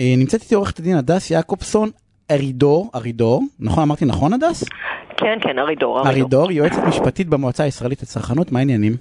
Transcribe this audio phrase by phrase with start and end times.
[0.00, 1.90] אה, נמצאת איתי עורכת הדין הדס יעקובסון
[2.30, 4.64] ארידור, ארידור, נכון אמרתי נכון הדס?
[5.16, 8.96] כן, כן, ארידור, ארידור, יועצת משפטית במועצה הישראלית לצרכנות, מה העניינים?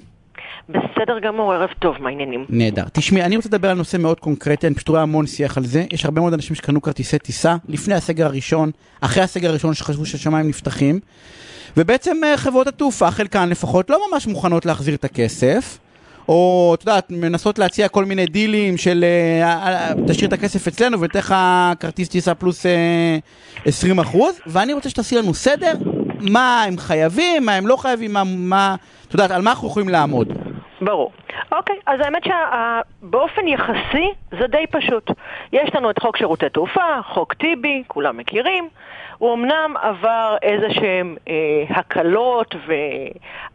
[0.70, 2.46] בסדר גמור, ערב טוב, מה העניינים?
[2.50, 2.84] נהדר.
[2.94, 5.86] תשמעי, אני רוצה לדבר על נושא מאוד קונקרטי, אני פשוט רואה המון שיח על זה.
[5.92, 8.72] יש הרבה מאוד אנשים שקנו כרטיסי טיסה לפני הסגר הראשון,
[9.02, 11.00] אחרי הסגר הראשון שחשבו שהשמיים נפתחים,
[11.78, 15.80] ובעצם אה, חברות התעופה, חלקן לפחות, לא ממש מוכנות להחזיר את הכסף.
[16.30, 21.00] או את יודעת, מנסות להציע כל מיני דילים של אה, אה, תשאיר את הכסף אצלנו
[21.00, 21.36] וניתן לך
[21.80, 22.66] כרטיס טיסה פלוס
[23.66, 25.74] 20 אחוז, ואני רוצה שתעשי לנו סדר,
[26.32, 28.76] מה הם חייבים, מה הם לא חייבים, מה, מה,
[29.08, 30.28] את יודעת, על מה אנחנו יכולים לעמוד.
[30.82, 31.12] ברור.
[31.52, 35.12] אוקיי, אז האמת שבאופן יחסי זה די פשוט.
[35.54, 38.70] יש לנו את חוק שירותי תעופה, חוק טיבי, כולם מכירים.
[39.20, 41.36] הוא אמנם עבר איזה שהם אה,
[41.70, 42.74] הקלות, ו...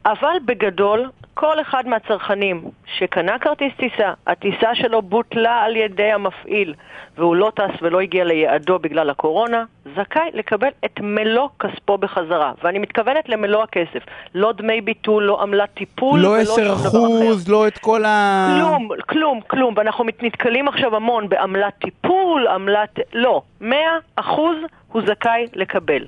[0.06, 2.62] אבל בגדול כל אחד מהצרכנים
[2.98, 6.74] שקנה כרטיס טיסה, הטיסה שלו בוטלה על ידי המפעיל
[7.18, 9.64] והוא לא טס ולא הגיע ליעדו בגלל הקורונה,
[9.96, 12.52] זכאי לקבל את מלוא כספו בחזרה.
[12.62, 14.02] ואני מתכוונת למלוא הכסף.
[14.34, 18.48] לא דמי ביטול, לא עמלת טיפול לא עשר אחוז, לא את כל ה...
[18.58, 19.74] כלום, כלום, כלום.
[19.76, 22.98] ואנחנו נתקלים עכשיו המון בעמלת טיפול, עמלת...
[23.12, 23.42] לא.
[23.60, 24.56] מאה אחוז
[24.94, 26.06] הוא זכאי לקבל.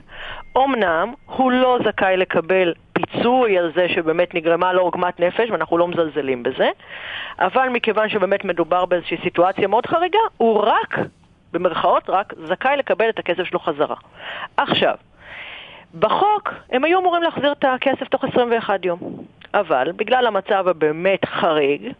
[0.56, 5.88] אמנם הוא לא זכאי לקבל פיצוי על זה שבאמת נגרמה לו עוגמת נפש, ואנחנו לא
[5.88, 6.68] מזלזלים בזה,
[7.38, 10.98] אבל מכיוון שבאמת מדובר באיזושהי סיטואציה מאוד חריגה, הוא רק,
[11.52, 13.96] במרכאות רק, זכאי לקבל את הכסף שלו חזרה.
[14.56, 14.94] עכשיו,
[15.98, 19.00] בחוק הם היו אמורים להחזיר את הכסף תוך 21 יום,
[19.54, 21.92] אבל בגלל המצב הבאמת חריג,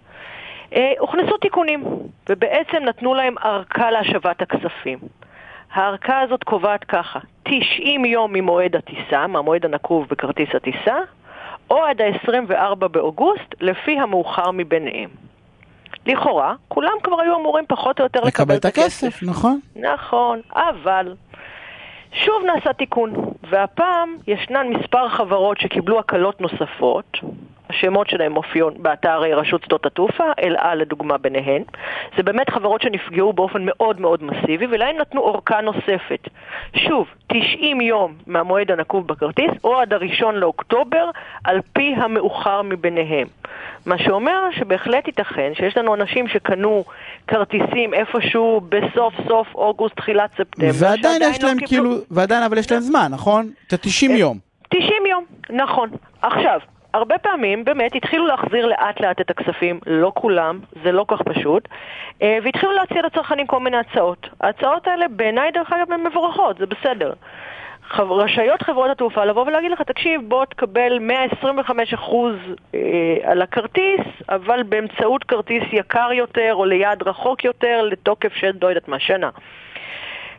[0.73, 1.85] אה, הוכנסו תיקונים,
[2.29, 4.99] ובעצם נתנו להם ארכה להשבת הכספים.
[5.73, 10.97] הארכה הזאת קובעת ככה, 90 יום ממועד הטיסה, מהמועד הנקוב בכרטיס הטיסה,
[11.71, 15.11] או עד ה-24 באוגוסט, לפי המאוחר מביניהם.
[16.07, 19.23] לכאורה, כולם כבר היו אמורים פחות או יותר לקבל את הכסף.
[19.23, 19.61] נכון.
[19.77, 21.15] נכון, אבל
[22.13, 23.13] שוב נעשה תיקון,
[23.51, 27.19] והפעם ישנן מספר חברות שקיבלו הקלות נוספות,
[27.71, 31.63] השמות שלהם מופיעים באתר רשות שדות התעופה, אל על לדוגמה ביניהן.
[32.17, 36.29] זה באמת חברות שנפגעו באופן מאוד מאוד מסיבי, ולהן נתנו אורכה נוספת.
[36.77, 41.11] שוב, 90 יום מהמועד הנקוב בכרטיס, או עד הראשון לאוקטובר,
[41.45, 43.27] על פי המאוחר מביניהם.
[43.87, 46.85] מה שאומר שבהחלט ייתכן שיש לנו אנשים שקנו
[47.27, 52.73] כרטיסים איפשהו בסוף סוף אוגוסט, תחילת ספטמבר, ועדיין יש להם לא כאילו, ועדיין אבל יש
[52.73, 53.51] להם זמן, נכון?
[53.67, 54.39] את ה-90 אה, יום.
[54.69, 55.89] 90 יום, נכון.
[56.23, 56.61] עכשיו,
[56.97, 61.69] הרבה פעמים באמת התחילו להחזיר לאט לאט את הכספים, לא כולם, זה לא כך פשוט,
[62.23, 64.29] אה, והתחילו להציע לצרכנים כל מיני הצעות.
[64.41, 67.13] ההצעות האלה בעיניי דרך אגב הן מבורכות, זה בסדר.
[67.99, 70.99] רשאיות חברות התעופה לבוא ולהגיד לך, תקשיב, בוא תקבל
[71.43, 72.81] 125% אה,
[73.23, 78.89] על הכרטיס, אבל באמצעות כרטיס יקר יותר או ליעד רחוק יותר לתוקף של, לא יודעת
[78.89, 79.31] מה, שנה.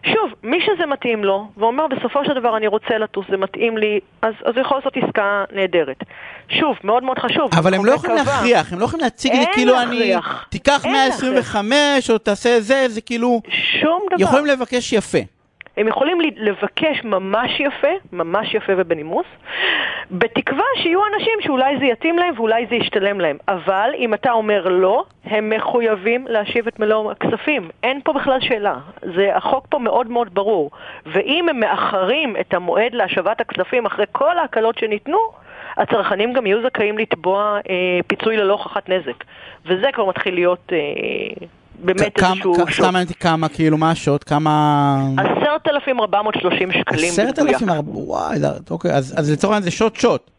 [0.05, 3.99] שוב, מי שזה מתאים לו, ואומר בסופו של דבר אני רוצה לטוס, זה מתאים לי,
[4.21, 6.03] אז, אז הוא יכול לעשות עסקה נהדרת.
[6.49, 7.49] שוב, מאוד מאוד חשוב.
[7.57, 10.27] אבל הם לא יכולים להכריח, הם לא יכולים להציג לי כאילו להכריח.
[10.27, 13.41] אני, תיקח 125 או תעשה זה, זה כאילו...
[13.81, 14.21] שום דבר.
[14.21, 15.36] יכולים לבקש יפה.
[15.77, 19.25] הם יכולים לבקש ממש יפה, ממש יפה ובנימוס,
[20.11, 23.38] בתקווה שיהיו אנשים שאולי זה יתאים להם ואולי זה ישתלם להם.
[23.47, 27.69] אבל אם אתה אומר לא, הם מחויבים להשיב את מלוא הכספים.
[27.83, 28.75] אין פה בכלל שאלה.
[29.15, 30.71] זה, החוק פה מאוד מאוד ברור.
[31.05, 35.17] ואם הם מאחרים את המועד להשבת הכספים אחרי כל ההקלות שניתנו,
[35.77, 39.23] הצרכנים גם יהיו זכאים לתבוע אה, פיצוי ללא הוכחת נזק.
[39.65, 40.73] וזה כבר מתחיל להיות...
[40.73, 41.47] אה,
[41.79, 42.55] באמת איזשהו.
[42.73, 44.23] סתם מעניין כמה, כאילו, מה השוט?
[44.29, 44.97] כמה...
[45.17, 47.09] עשרת אלפים ארבע מאות שלושים שקלים.
[47.09, 47.91] עשרת אלפים ארבע...
[47.91, 48.39] וואי,
[48.69, 50.36] אוקיי, אז לצורך העניין זה שוט שוט.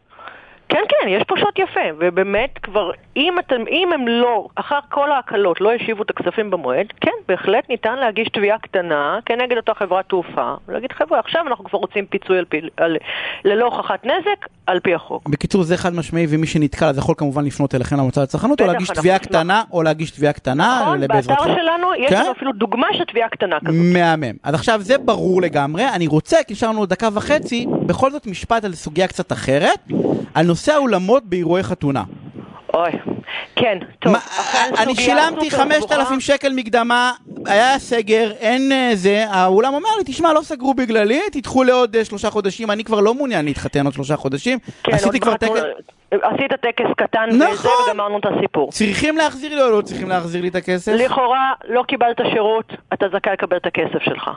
[0.69, 5.11] כן, כן, יש פה שוט יפה, ובאמת כבר, אם, אתם, אם הם לא, אחר כל
[5.11, 10.09] ההקלות, לא השיבו את הכספים במועד, כן, בהחלט ניתן להגיש תביעה קטנה כנגד אותה חברת
[10.09, 12.97] תעופה, ולהגיד, חבר'ה, עכשיו אנחנו כבר רוצים פיצוי על פי, על,
[13.45, 15.29] ללא הוכחת נזק, על פי החוק.
[15.29, 18.89] בקיצור, זה חד משמעי, ומי שנתקל, אז יכול כמובן לפנות אליכם למוצר לצרכנות, או להגיש
[18.89, 22.21] תביעה קטנה, או להגיש תביעה קטנה, נכון, באתר שלנו יש כן?
[22.21, 23.75] לנו אפילו דוגמה של תביעה קטנה כזאת.
[23.93, 24.33] מהמם.
[24.43, 28.73] אז עכשיו, זה ברור לגמרי, אני רוצה, כי נשארנו דקה וחצי, בכל זאת משפט על
[28.73, 29.79] סוגיה קצת אחרת,
[30.33, 32.03] על נושא האולמות באירועי חתונה.
[32.73, 32.91] אוי,
[33.55, 34.13] כן, טוב.
[34.13, 34.19] מה,
[34.77, 37.11] אני שילמתי 5,000 שקל מקדמה,
[37.45, 42.05] היה סגר, אין אה, זה, האולם אומר לי, תשמע, לא סגרו בגללי, תדחו לעוד אה,
[42.05, 44.59] שלושה חודשים, אני כבר לא מעוניין להתחתן עוד שלושה חודשים.
[44.83, 45.53] כן, עשיתי כבר תקן...
[46.11, 47.47] עשית טקס קטן נכון.
[47.51, 48.71] וזה, וגמרנו את הסיפור.
[48.71, 50.91] צריכים להחזיר לי או לא צריכים להחזיר לי את הכסף?
[50.95, 54.29] לכאורה לא קיבלת שירות, אתה זכאי לקבל את הכסף שלך.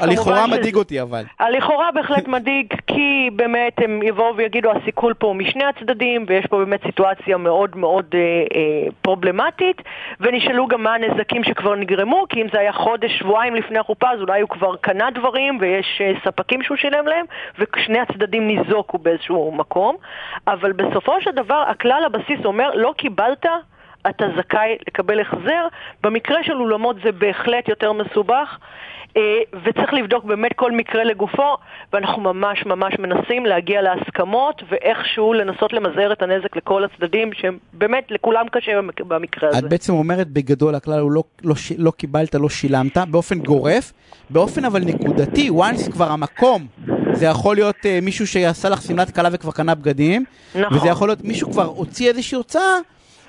[0.00, 1.24] הלכאורה מדאיג אותי אבל.
[1.40, 6.58] הלכאורה בהחלט מדאיג, כי באמת הם יבואו ויגידו הסיכול פה הוא משני הצדדים, ויש פה
[6.58, 9.82] באמת סיטואציה מאוד מאוד אה, אה, פרובלמטית,
[10.20, 14.20] ונשאלו גם מה הנזקים שכבר נגרמו, כי אם זה היה חודש, שבועיים לפני החופה, אז
[14.20, 17.24] אולי הוא כבר קנה דברים, ויש אה, ספקים שהוא שילם להם,
[17.58, 19.96] ושני הצדדים ניזוקו באיזשהו מקום.
[20.46, 23.46] אבל בסופו של דבר, הכלל הבסיס אומר, לא קיבלת,
[24.10, 25.66] אתה זכאי לקבל החזר.
[26.02, 28.58] במקרה של אולמות זה בהחלט יותר מסובך.
[29.16, 29.22] אה,
[29.64, 31.56] וצריך לבדוק באמת כל מקרה לגופו,
[31.92, 38.48] ואנחנו ממש ממש מנסים להגיע להסכמות ואיכשהו לנסות למזער את הנזק לכל הצדדים, שבאמת לכולם
[38.52, 39.58] קשה במק- במקרה הזה.
[39.58, 43.92] את בעצם אומרת בגדול הכלל הוא לא, לא, לא קיבלת, לא שילמת, באופן גורף,
[44.30, 46.66] באופן אבל נקודתי, once כבר המקום,
[47.12, 50.24] זה יכול להיות uh, מישהו שעשה לך שמלת כלה וכבר קנה בגדים,
[50.54, 50.76] נכון.
[50.76, 52.78] וזה יכול להיות מישהו כבר הוציא איזושהי הוצאה,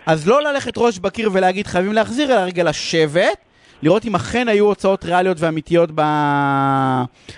[0.05, 3.37] אז לא ללכת ראש בקיר ולהגיד חייבים להחזיר, אלא רגע לשבת,
[3.81, 6.01] לראות אם אכן היו הוצאות ריאליות ואמיתיות ב...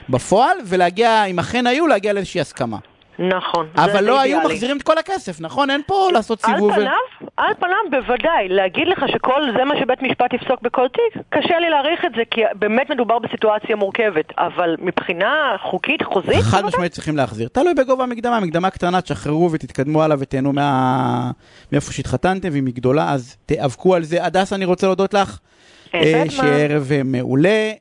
[0.09, 2.77] בפועל, ולהגיע, אם אכן היו, להגיע לאיזושהי הסכמה.
[3.19, 4.39] נכון, אבל זה לא היו.
[4.45, 5.69] מחזירים את כל הכסף, נכון?
[5.69, 6.71] אין פה לעשות על סיבוב.
[6.71, 11.23] ו- פניו, על פניו בוודאי, להגיד לך שכל זה מה שבית משפט יפסוק בכל תיק,
[11.29, 16.51] קשה לי להעריך את זה, כי באמת מדובר בסיטואציה מורכבת, אבל מבחינה חוקית, חוזית, חד
[16.51, 16.67] בוודאי.
[16.67, 17.47] משמעית צריכים להחזיר.
[17.47, 21.31] תלוי בגובה המקדמה, מקדמה קטנה, תשחררו ותתקדמו הלאה ותהנו מה...
[21.71, 24.25] מאיפה שהתחתנתם, ואם היא גדולה, אז תיאבקו על זה.
[24.25, 25.39] הדס, אני רוצה להודות לך,
[25.95, 26.31] אה, בעד מה.
[26.31, 27.71] שיהיה ערב אה, מעולה.